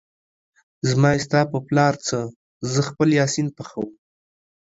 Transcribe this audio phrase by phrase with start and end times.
[0.89, 2.17] زما يې ستا په پلار څه،
[2.71, 3.89] زه خپل يا سين پخوم